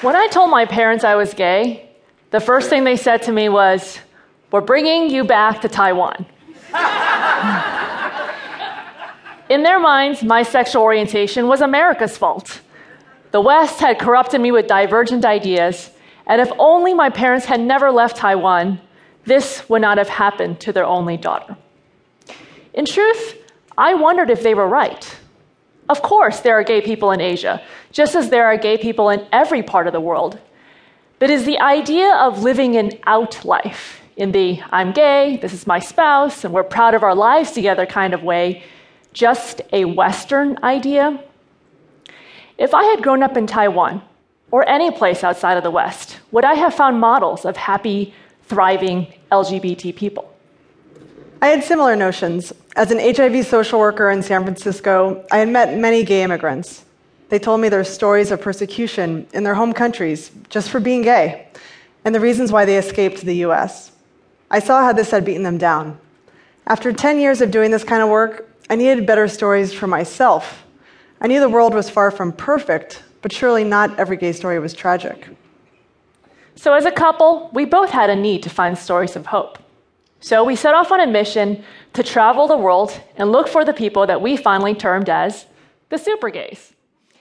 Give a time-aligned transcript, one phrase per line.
[0.00, 1.90] When I told my parents I was gay,
[2.30, 3.98] the first thing they said to me was,
[4.52, 6.24] We're bringing you back to Taiwan.
[9.48, 12.60] In their minds, my sexual orientation was America's fault.
[13.32, 15.90] The West had corrupted me with divergent ideas,
[16.28, 18.80] and if only my parents had never left Taiwan,
[19.24, 21.56] this would not have happened to their only daughter.
[22.72, 23.34] In truth,
[23.76, 25.16] I wondered if they were right.
[25.88, 27.62] Of course, there are gay people in Asia,
[27.92, 30.38] just as there are gay people in every part of the world.
[31.18, 35.66] But is the idea of living an out life, in the I'm gay, this is
[35.66, 38.64] my spouse, and we're proud of our lives together kind of way,
[39.12, 41.22] just a Western idea?
[42.58, 44.02] If I had grown up in Taiwan,
[44.50, 48.12] or any place outside of the West, would I have found models of happy,
[48.44, 50.34] thriving LGBT people?
[51.40, 52.52] I had similar notions.
[52.74, 56.84] As an HIV social worker in San Francisco, I had met many gay immigrants.
[57.28, 61.46] They told me their stories of persecution in their home countries just for being gay
[62.04, 63.92] and the reasons why they escaped the US.
[64.50, 66.00] I saw how this had beaten them down.
[66.66, 70.64] After 10 years of doing this kind of work, I needed better stories for myself.
[71.20, 74.72] I knew the world was far from perfect, but surely not every gay story was
[74.72, 75.28] tragic.
[76.56, 79.58] So, as a couple, we both had a need to find stories of hope.
[80.20, 83.72] So, we set off on a mission to travel the world and look for the
[83.72, 85.46] people that we finally termed as
[85.90, 86.74] the super gays.